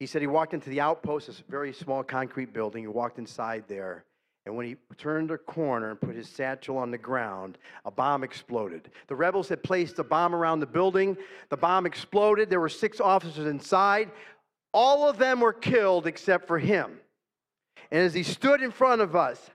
[0.00, 2.82] he said he walked into the outpost, this very small concrete building.
[2.82, 4.04] He walked inside there.
[4.46, 8.24] And when he turned a corner and put his satchel on the ground, a bomb
[8.24, 8.90] exploded.
[9.06, 11.16] The rebels had placed a bomb around the building.
[11.48, 12.50] The bomb exploded.
[12.50, 14.10] There were six officers inside.
[14.74, 16.98] All of them were killed except for him.
[17.90, 19.50] And as he stood in front of us,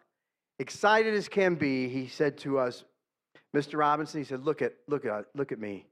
[0.59, 2.83] excited as can be, he said to us,
[3.55, 3.79] Mr.
[3.79, 5.87] Robinson, he said, Look at, look at, look at me.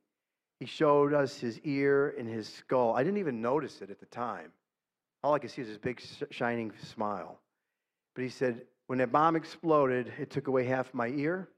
[0.60, 2.94] He showed us his ear and his skull.
[2.94, 4.52] I didn't even notice it at the time.
[5.24, 7.40] All I could see was his big, shining smile.
[8.16, 11.50] But he said, when that bomb exploded, it took away half my ear,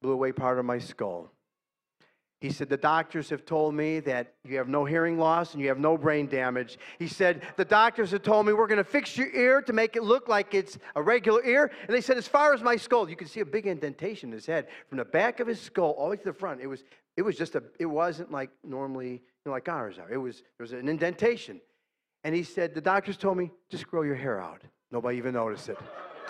[0.00, 1.30] blew away part of my skull.
[2.40, 5.68] He said, The doctors have told me that you have no hearing loss and you
[5.68, 6.78] have no brain damage.
[6.98, 9.94] He said, The doctors have told me we're going to fix your ear to make
[9.94, 11.70] it look like it's a regular ear.
[11.86, 14.32] And they said, As far as my skull, you can see a big indentation in
[14.32, 16.62] his head from the back of his skull all the way to the front.
[16.62, 16.82] It was,
[17.16, 20.10] it was just a, it wasn't like normally, you know, like ours are.
[20.10, 21.60] It was, there was an indentation.
[22.24, 24.62] And he said, The doctors told me, just grow your hair out.
[24.90, 25.78] Nobody even noticed it.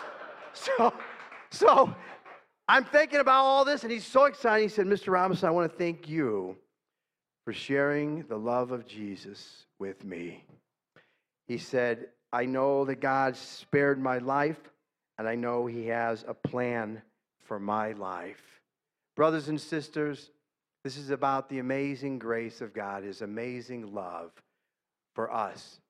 [0.54, 0.92] so,
[1.50, 1.94] so
[2.70, 4.62] I'm thinking about all this, and he's so excited.
[4.62, 5.12] He said, Mr.
[5.12, 6.56] Robinson, I want to thank you
[7.44, 10.44] for sharing the love of Jesus with me.
[11.48, 14.60] He said, I know that God spared my life,
[15.18, 17.02] and I know He has a plan
[17.42, 18.60] for my life.
[19.16, 20.30] Brothers and sisters,
[20.84, 24.30] this is about the amazing grace of God, His amazing love
[25.16, 25.80] for us.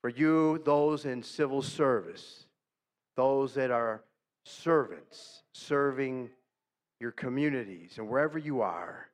[0.00, 2.46] For you, those in civil service,
[3.16, 4.02] those that are
[4.44, 6.30] servants serving
[7.00, 9.08] your communities and wherever you are,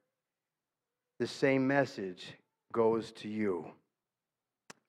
[1.18, 2.34] the same message
[2.72, 3.66] goes to you.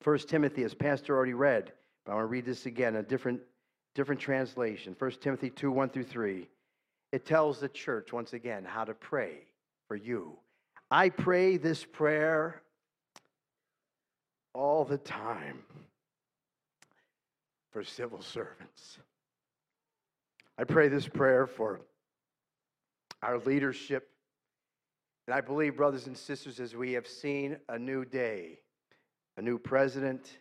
[0.00, 1.72] First Timothy, as Pastor already read,
[2.04, 3.40] but I want to read this again, a different,
[3.94, 4.94] different translation.
[4.94, 6.48] First Timothy 2, 1 through 3.
[7.12, 9.46] It tells the church, once again, how to pray
[9.86, 10.38] for you.
[10.90, 12.62] I pray this prayer
[14.54, 15.62] all the time
[17.70, 18.98] for civil servants.
[20.58, 21.80] I pray this prayer for
[23.22, 24.08] our leadership.
[25.26, 28.58] And I believe, brothers and sisters, as we have seen a new day,
[29.36, 30.38] a new president,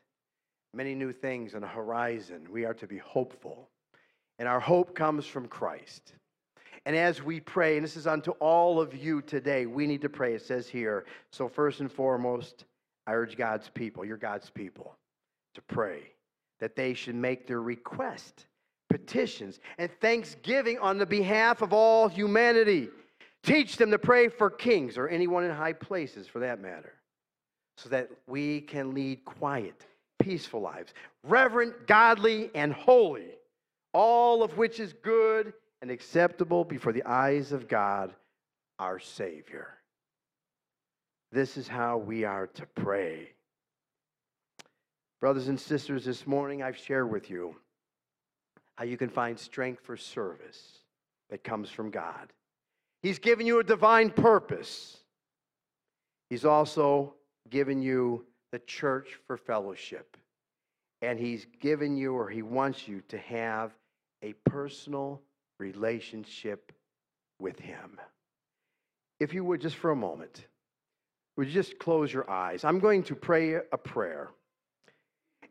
[0.74, 3.69] many new things on the horizon, we are to be hopeful.
[4.39, 6.13] And our hope comes from Christ.
[6.86, 10.10] And as we pray, and this is unto all of you today, we need to
[10.10, 10.34] pray.
[10.34, 11.06] It says here.
[11.32, 12.65] So, first and foremost,
[13.06, 14.95] I urge God's people, you're God's people,
[15.54, 16.13] to pray
[16.60, 18.45] that they should make their request,
[18.92, 22.90] petitions, and thanksgiving on the behalf of all humanity.
[23.44, 26.94] Teach them to pray for kings or anyone in high places for that matter,
[27.78, 29.86] so that we can lead quiet,
[30.20, 33.30] peaceful lives, reverent, godly, and holy,
[33.94, 38.14] all of which is good and acceptable before the eyes of God,
[38.78, 39.70] our Savior.
[41.32, 43.30] This is how we are to pray.
[45.20, 47.56] Brothers and sisters, this morning I've shared with you
[48.82, 50.80] how you can find strength for service
[51.30, 52.34] that comes from God.
[53.04, 54.98] He's given you a divine purpose.
[56.32, 57.13] He's also
[57.52, 60.17] given you the church for fellowship.
[61.04, 63.72] And He's given you, or He wants you to have
[64.24, 65.22] a personal
[65.60, 66.72] relationship
[67.38, 68.00] with Him.
[69.20, 70.48] If you would, just for a moment,
[71.38, 72.63] would you just close your eyes?
[72.63, 74.32] I'm going to pray a prayer.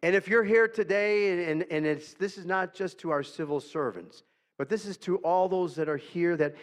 [0.02, 3.60] And if you're here today, and, and it's, this is not just to our civil
[3.60, 4.22] servants,
[4.58, 6.54] but this is to all those that are here that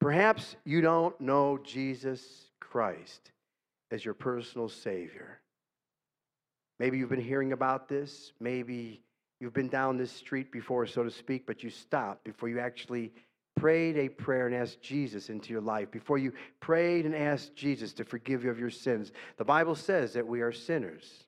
[0.00, 3.32] perhaps you don't know Jesus Christ
[3.90, 5.40] as your personal Savior.
[6.78, 8.32] Maybe you've been hearing about this.
[8.40, 9.02] Maybe
[9.40, 13.12] you've been down this street before, so to speak, but you stopped before you actually
[13.56, 17.94] prayed a prayer and asked Jesus into your life, before you prayed and asked Jesus
[17.94, 19.12] to forgive you of your sins.
[19.38, 21.24] The Bible says that we are sinners.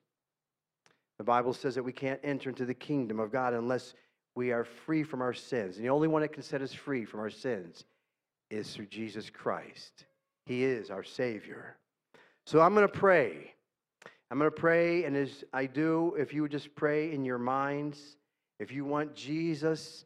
[1.19, 3.93] The Bible says that we can't enter into the kingdom of God unless
[4.35, 5.75] we are free from our sins.
[5.75, 7.83] And the only one that can set us free from our sins
[8.49, 10.05] is through Jesus Christ.
[10.45, 11.75] He is our Savior.
[12.47, 13.53] So I'm going to pray.
[14.31, 17.37] I'm going to pray, and as I do, if you would just pray in your
[17.37, 18.17] minds,
[18.59, 20.05] if you want Jesus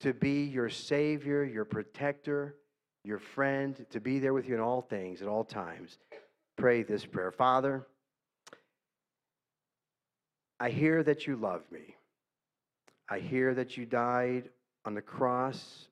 [0.00, 2.56] to be your Savior, your protector,
[3.04, 5.98] your friend, to be there with you in all things at all times,
[6.56, 7.30] pray this prayer.
[7.30, 7.86] Father,
[10.60, 11.94] I hear that you love me.
[13.08, 14.50] I hear that you died
[14.84, 15.86] on the cross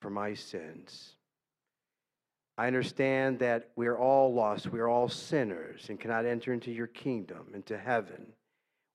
[0.00, 1.16] for my sins.
[2.58, 7.48] I understand that we're all lost, we're all sinners, and cannot enter into your kingdom,
[7.52, 8.32] into heaven,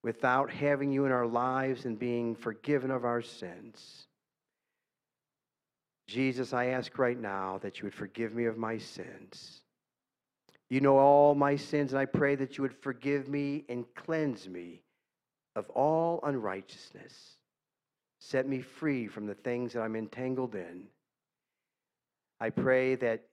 [0.02, 4.08] without having you in our lives and being forgiven of our sins.
[6.08, 9.62] Jesus, I ask right now that you would forgive me of my sins.
[10.70, 14.48] You know all my sins, and I pray that you would forgive me and cleanse
[14.48, 14.82] me
[15.56, 17.38] of all unrighteousness.
[18.20, 20.84] Set me free from the things that I'm entangled in.
[22.40, 23.24] I pray that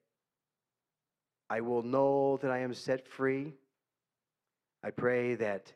[1.51, 3.55] I will know that I am set free.
[4.83, 5.73] I pray that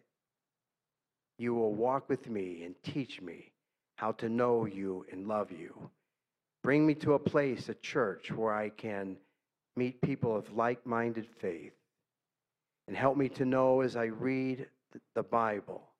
[1.38, 3.52] you will walk with me and teach me
[3.96, 5.90] how to know you and love you.
[6.62, 9.16] Bring me to a place, a church, where I can
[9.76, 11.72] meet people of like minded faith.
[12.88, 14.66] And help me to know as I read
[15.14, 15.91] the Bible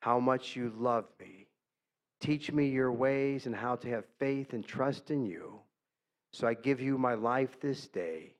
[0.00, 1.46] how much you love me.
[2.20, 5.60] Teach me your ways and how to have faith and trust in you.
[6.32, 8.34] So I give you my life this day.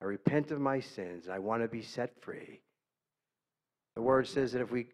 [0.00, 1.28] I repent of my sins.
[1.28, 2.60] I want to be set free.
[3.94, 4.86] The word says that if we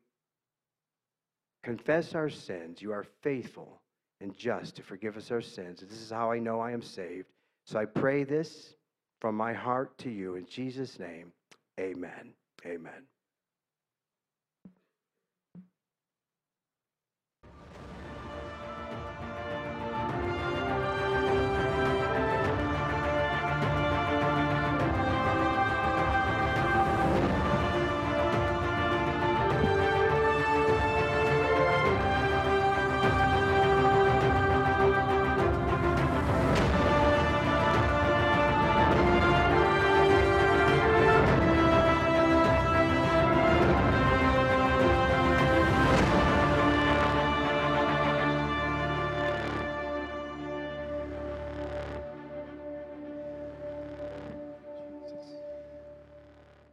[1.63, 3.81] confess our sins, you are faithful
[4.21, 5.81] and just to forgive us our sins.
[5.81, 7.29] This is how I know I am saved.
[7.65, 8.75] So I pray this
[9.21, 11.33] from my heart to you in Jesus' name.
[11.79, 12.33] Amen.
[12.65, 13.16] Amen.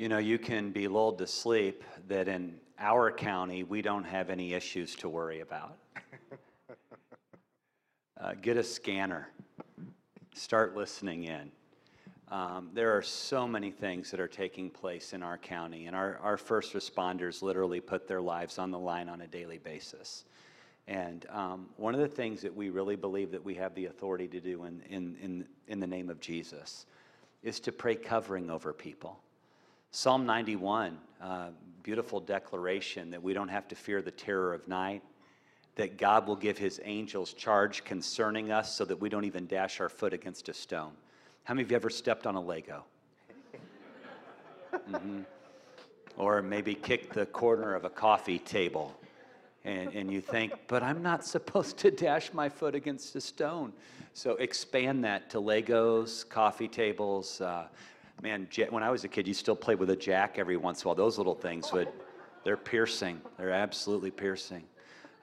[0.03, 4.29] You know, you can be lulled to sleep that in our county, we don't have
[4.29, 5.77] any issues to worry about.
[8.19, 9.29] uh, get a scanner,
[10.35, 11.49] start listening in.
[12.27, 16.17] Um, there are so many things that are taking place in our county, and our,
[16.21, 20.25] our first responders literally put their lives on the line on a daily basis.
[20.85, 24.27] And um, one of the things that we really believe that we have the authority
[24.27, 26.87] to do in, in, in, in the name of Jesus
[27.41, 29.22] is to pray covering over people.
[29.95, 31.49] Psalm 91, uh,
[31.83, 35.03] beautiful declaration that we don't have to fear the terror of night,
[35.75, 39.79] that God will give his angels charge concerning us so that we don't even dash
[39.79, 40.93] our foot against a stone.
[41.43, 42.83] How many of you ever stepped on a Lego?
[44.89, 45.19] Mm-hmm.
[46.17, 48.95] Or maybe kicked the corner of a coffee table
[49.63, 53.71] and, and you think, but I'm not supposed to dash my foot against a stone.
[54.13, 57.39] So expand that to Legos, coffee tables.
[57.39, 57.67] Uh,
[58.21, 60.85] man, when I was a kid, you still played with a jack every once in
[60.85, 60.95] a while.
[60.95, 61.89] Those little things would,
[62.43, 63.21] they're piercing.
[63.37, 64.63] They're absolutely piercing.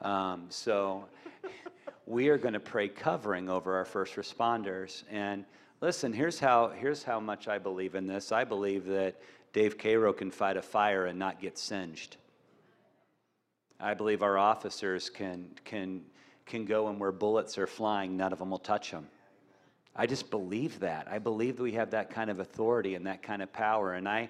[0.02, 1.06] Um, so
[2.06, 5.04] we are going to pray covering over our first responders.
[5.10, 5.44] And
[5.80, 8.32] listen, here's how, here's how much I believe in this.
[8.32, 9.20] I believe that
[9.52, 12.16] Dave Cairo can fight a fire and not get singed.
[13.80, 16.02] I believe our officers can, can,
[16.44, 19.08] can go and where bullets are flying, none of them will touch them.
[19.96, 21.08] I just believe that.
[21.10, 23.94] I believe that we have that kind of authority and that kind of power.
[23.94, 24.28] And I,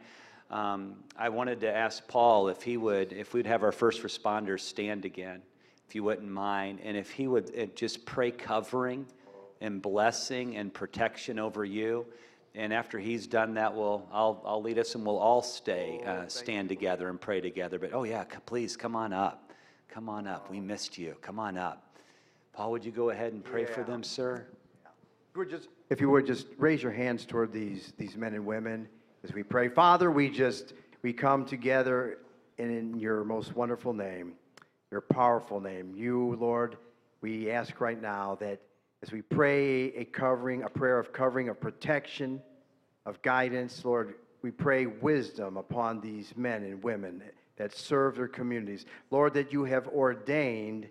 [0.50, 4.60] um, I wanted to ask Paul if he would, if we'd have our first responders
[4.60, 5.42] stand again,
[5.86, 9.06] if you wouldn't mind, and if he would uh, just pray covering
[9.60, 12.06] and blessing and protection over you.
[12.54, 16.26] And after he's done that, we'll, I'll, I'll lead us and we'll all stay, uh,
[16.26, 17.78] stand together and pray together.
[17.78, 19.52] But oh, yeah, please come on up.
[19.88, 20.50] Come on up.
[20.50, 21.14] We missed you.
[21.20, 21.96] Come on up.
[22.52, 23.72] Paul, would you go ahead and pray yeah.
[23.72, 24.46] for them, sir?
[25.48, 28.88] Just, if you would just raise your hands toward these, these men and women
[29.22, 29.68] as we pray.
[29.68, 32.18] Father, we just, we come together
[32.58, 34.32] in your most wonderful name,
[34.90, 35.94] your powerful name.
[35.96, 36.76] You, Lord,
[37.20, 38.60] we ask right now that
[39.02, 42.42] as we pray a covering, a prayer of covering, of protection,
[43.06, 47.22] of guidance, Lord, we pray wisdom upon these men and women
[47.56, 48.84] that serve their communities.
[49.10, 50.88] Lord, that you have ordained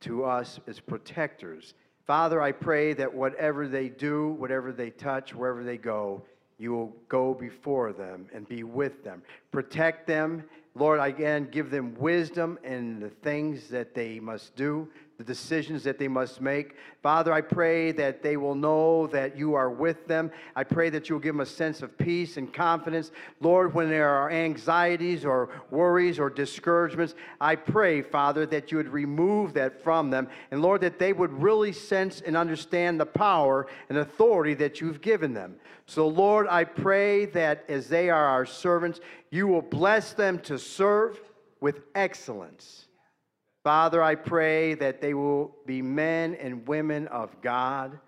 [0.00, 1.74] to us as protectors.
[2.06, 6.22] Father, I pray that whatever they do, whatever they touch, wherever they go,
[6.58, 9.22] you will go before them and be with them.
[9.50, 10.44] Protect them.
[10.74, 14.88] Lord, again, give them wisdom in the things that they must do
[15.22, 16.74] the decisions that they must make.
[17.00, 20.32] Father, I pray that they will know that you are with them.
[20.56, 23.12] I pray that you will give them a sense of peace and confidence.
[23.40, 28.88] Lord, when there are anxieties or worries or discouragements, I pray, Father, that you would
[28.88, 30.28] remove that from them.
[30.50, 35.00] And Lord, that they would really sense and understand the power and authority that you've
[35.00, 35.54] given them.
[35.86, 38.98] So, Lord, I pray that as they are our servants,
[39.30, 41.20] you will bless them to serve
[41.60, 42.86] with excellence.
[43.64, 47.98] Father, I pray that they will be men and women of God,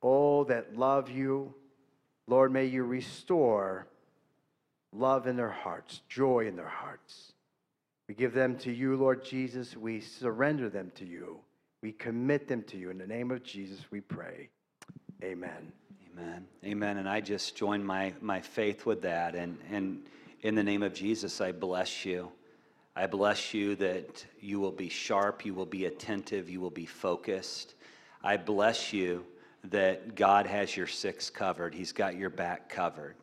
[0.00, 1.54] all that love you.
[2.26, 3.86] Lord, may you restore
[4.92, 7.32] love in their hearts, joy in their hearts.
[8.08, 9.76] We give them to you, Lord Jesus.
[9.76, 11.38] We surrender them to you.
[11.80, 12.90] We commit them to you.
[12.90, 14.50] In the name of Jesus, we pray.
[15.22, 15.72] Amen.
[16.12, 16.46] Amen.
[16.64, 16.98] Amen.
[16.98, 19.34] And I just join my, my faith with that.
[19.34, 20.02] And, and
[20.42, 22.30] in the name of Jesus, I bless you.
[22.94, 26.86] I bless you that you will be sharp, you will be attentive, you will be
[26.86, 27.74] focused.
[28.22, 29.24] I bless you
[29.64, 33.16] that God has your six covered, He's got your back covered.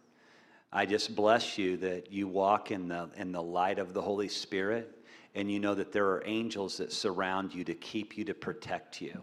[0.71, 4.27] I just bless you that you walk in the, in the light of the Holy
[4.27, 4.95] Spirit
[5.35, 9.01] and you know that there are angels that surround you to keep you, to protect
[9.01, 9.19] you.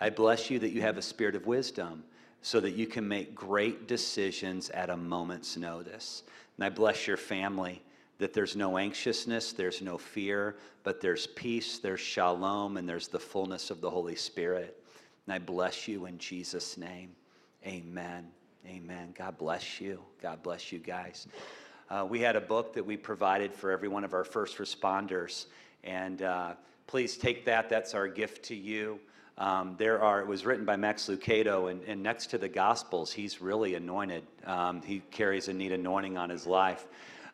[0.00, 2.04] I bless you that you have a spirit of wisdom
[2.42, 6.22] so that you can make great decisions at a moment's notice.
[6.56, 7.82] And I bless your family
[8.20, 13.18] that there's no anxiousness, there's no fear, but there's peace, there's shalom, and there's the
[13.18, 14.82] fullness of the Holy Spirit.
[15.26, 17.10] And I bless you in Jesus' name.
[17.66, 18.28] Amen.
[18.66, 19.14] Amen.
[19.16, 20.00] God bless you.
[20.22, 21.26] God bless you guys.
[21.88, 25.46] Uh, we had a book that we provided for every one of our first responders.
[25.82, 26.52] And uh,
[26.86, 27.70] please take that.
[27.70, 29.00] That's our gift to you.
[29.38, 33.10] Um, there are, it was written by Max Lucado, and, and next to the Gospels,
[33.10, 34.24] he's really anointed.
[34.44, 36.86] Um, he carries a neat anointing on his life.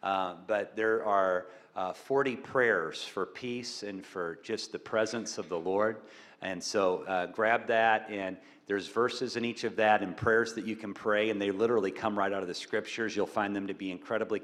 [0.02, 5.48] Uh, but there are uh, 40 prayers for peace and for just the presence of
[5.48, 5.96] the Lord.
[6.42, 8.36] And so uh, grab that, and
[8.66, 11.90] there's verses in each of that and prayers that you can pray, and they literally
[11.90, 13.14] come right out of the scriptures.
[13.14, 14.42] You'll find them to be incredibly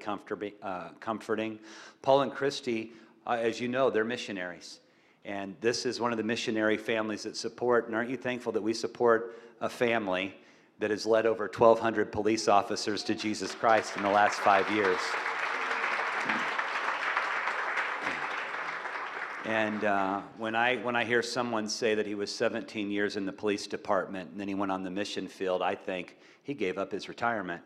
[0.63, 1.59] uh, comforting.
[2.03, 2.93] Paul and Christy,
[3.27, 4.81] uh, as you know, they're missionaries.
[5.25, 7.87] And this is one of the missionary families that support.
[7.87, 10.35] And aren't you thankful that we support a family
[10.81, 14.99] that has led over 1,200 police officers to Jesus Christ in the last five years?
[19.45, 23.26] And uh, when, I, when I hear someone say that he was 17 years in
[23.26, 26.78] the police department and then he went on the mission field, I think he gave
[26.78, 27.62] up his retirement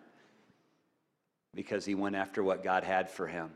[1.55, 3.51] because he went after what God had for him.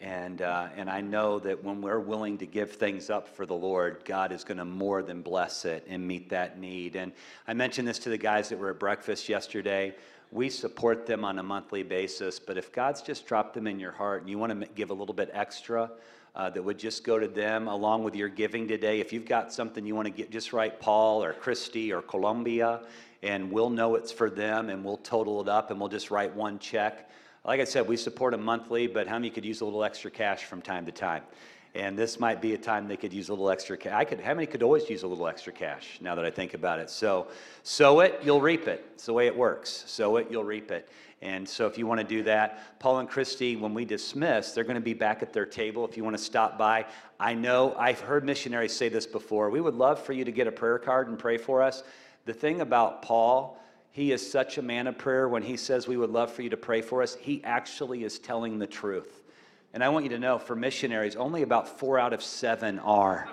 [0.00, 3.54] And, uh, and I know that when we're willing to give things up for the
[3.54, 6.94] Lord, God is going to more than bless it and meet that need.
[6.94, 7.12] And
[7.48, 9.94] I mentioned this to the guys that were at breakfast yesterday.
[10.30, 12.38] we support them on a monthly basis.
[12.38, 14.94] But if God's just dropped them in your heart and you want to give a
[14.94, 15.90] little bit extra,
[16.36, 19.00] uh, that would just go to them along with your giving today.
[19.00, 22.82] If you've got something you want to get, just write Paul or Christy or Columbia,
[23.22, 26.34] and we'll know it's for them and we'll total it up and we'll just write
[26.34, 27.10] one check.
[27.42, 30.10] Like I said, we support them monthly, but how many could use a little extra
[30.10, 31.22] cash from time to time?
[31.74, 33.92] And this might be a time they could use a little extra cash.
[33.94, 36.54] I could, how many could always use a little extra cash now that I think
[36.54, 36.90] about it?
[36.90, 37.28] So,
[37.62, 38.84] sow it, you'll reap it.
[38.94, 39.84] It's the way it works.
[39.86, 40.88] Sow it, you'll reap it.
[41.22, 44.64] And so, if you want to do that, Paul and Christy, when we dismiss, they're
[44.64, 45.84] going to be back at their table.
[45.86, 46.84] If you want to stop by,
[47.18, 49.48] I know I've heard missionaries say this before.
[49.48, 51.82] We would love for you to get a prayer card and pray for us.
[52.26, 53.58] The thing about Paul,
[53.92, 56.50] he is such a man of prayer when he says we would love for you
[56.50, 57.14] to pray for us.
[57.14, 59.22] He actually is telling the truth.
[59.72, 63.28] And I want you to know for missionaries, only about four out of seven are.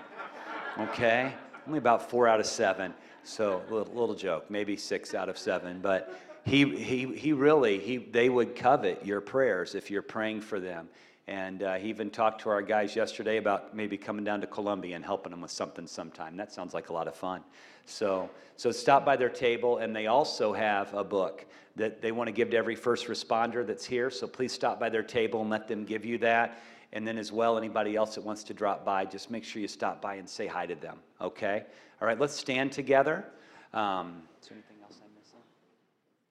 [0.80, 1.34] Okay?
[1.68, 2.94] Only about four out of seven.
[3.24, 5.80] So, little, little joke, maybe six out of seven.
[5.82, 10.60] But he, he, he really, he, they would covet your prayers if you're praying for
[10.60, 10.90] them.
[11.28, 14.96] And uh, he even talked to our guys yesterday about maybe coming down to Columbia
[14.96, 16.36] and helping them with something sometime.
[16.36, 17.42] That sounds like a lot of fun.
[17.86, 22.28] So, so stop by their table, and they also have a book that they want
[22.28, 24.10] to give to every first responder that's here.
[24.10, 26.62] So please stop by their table and let them give you that.
[26.92, 29.68] And then, as well, anybody else that wants to drop by, just make sure you
[29.68, 31.00] stop by and say hi to them.
[31.20, 31.64] Okay?
[32.00, 33.26] All right, let's stand together.
[33.74, 35.40] Um, is there anything else I'm missing?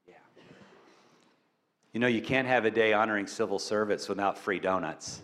[0.07, 0.15] Yeah.
[1.93, 5.21] You know, you can't have a day honoring civil service without free donuts.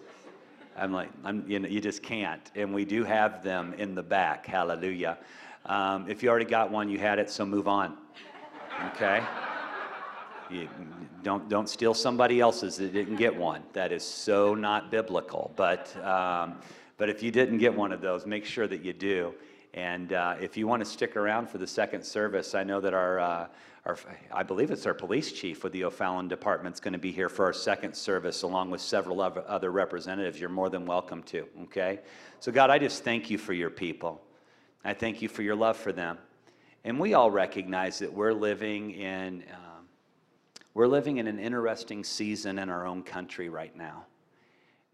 [0.77, 2.43] I'm like, I'm, you, know, you just can't.
[2.55, 4.45] And we do have them in the back.
[4.45, 5.17] Hallelujah.
[5.65, 7.97] Um, if you already got one, you had it, so move on.
[8.89, 9.25] Okay?
[10.51, 10.69] You
[11.23, 13.63] don't, don't steal somebody else's that didn't get one.
[13.73, 15.53] That is so not biblical.
[15.57, 16.59] But, um,
[16.99, 19.33] but if you didn't get one of those, make sure that you do.
[19.75, 22.95] And uh, if you want to stick around for the second service, I know that
[22.95, 23.47] our, uh,
[23.85, 23.99] our
[24.33, 27.29] I believe it's our police chief with the O'Fallon Department is going to be here
[27.29, 30.41] for our second service, along with several other representatives.
[30.41, 32.01] You're more than welcome to, okay?
[32.41, 34.23] So, God, I just thank you for your people.
[34.85, 36.19] I thank you for your love for them.
[36.85, 39.45] And we all recognize that we're living in.
[39.53, 39.69] Uh,
[40.75, 44.05] we're living in an interesting season in our own country right now.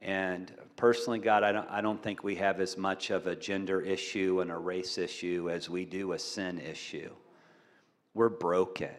[0.05, 3.81] And personally, God, I don't, I don't think we have as much of a gender
[3.81, 7.11] issue and a race issue as we do a sin issue.
[8.13, 8.91] We're broken.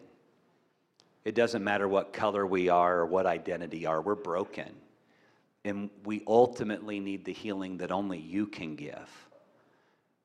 [1.24, 4.76] It doesn't matter what color we are or what identity are, we're broken.
[5.64, 9.10] And we ultimately need the healing that only you can give.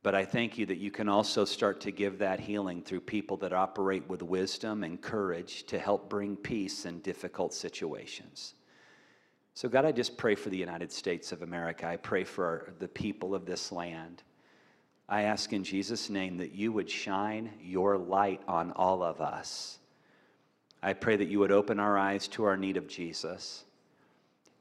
[0.02, 3.36] But I thank you that you can also start to give that healing through people
[3.38, 8.54] that operate with wisdom and courage to help bring peace in difficult situations.
[9.54, 11.86] So, God, I just pray for the United States of America.
[11.86, 14.22] I pray for the people of this land.
[15.08, 19.78] I ask in Jesus' name that you would shine your light on all of us.
[20.82, 23.64] I pray that you would open our eyes to our need of Jesus.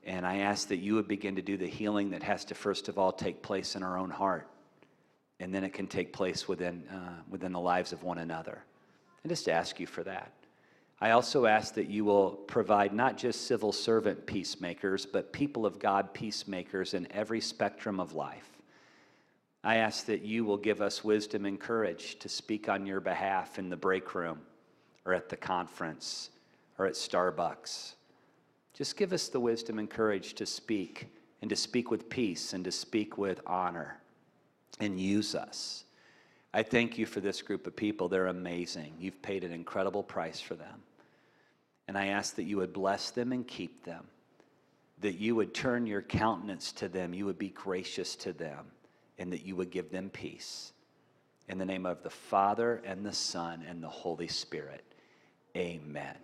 [0.04, 2.90] And I ask that you would begin to do the healing that has to, first
[2.90, 4.50] of all, take place in our own heart
[5.40, 8.64] and then it can take place within, uh, within the lives of one another.
[9.24, 10.32] I just ask you for that.
[11.02, 15.80] I also ask that you will provide not just civil servant peacemakers, but people of
[15.80, 18.50] God peacemakers in every spectrum of life.
[19.64, 23.60] I ask that you will give us wisdom and courage to speak on your behalf
[23.60, 24.42] in the break room
[25.06, 26.32] or at the conference
[26.78, 27.94] or at Starbucks.
[28.74, 31.08] Just give us the wisdom and courage to speak
[31.42, 34.02] and to speak with peace and to speak with honor
[34.80, 35.86] and use us.
[36.54, 38.10] I thank you for this group of people.
[38.10, 38.96] They're amazing.
[39.00, 40.82] You've paid an incredible price for them.
[41.90, 44.06] And I ask that you would bless them and keep them,
[45.00, 48.68] that you would turn your countenance to them, you would be gracious to them,
[49.18, 50.72] and that you would give them peace.
[51.48, 54.84] In the name of the Father, and the Son, and the Holy Spirit,
[55.58, 56.16] amen.